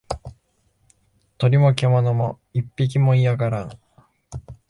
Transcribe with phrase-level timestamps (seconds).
[1.37, 3.79] 鳥も獣も一匹も居やがらん